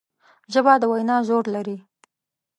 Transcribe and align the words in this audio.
ژبه 0.53 0.73
د 0.81 0.83
وینا 0.91 1.17
زور 1.27 1.43
لري 1.55 1.77